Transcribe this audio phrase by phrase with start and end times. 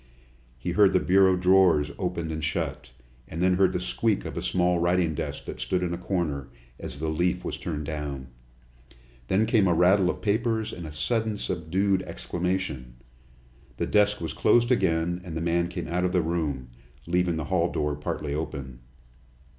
[0.57, 2.89] He heard the bureau drawers opened and shut,
[3.27, 6.47] and then heard the squeak of a small writing desk that stood in a corner,
[6.79, 8.29] as the leaf was turned down.
[9.27, 12.95] Then came a rattle of papers and a sudden subdued exclamation.
[13.77, 16.69] The desk was closed again, and the man came out of the room,
[17.05, 18.79] leaving the hall door partly open.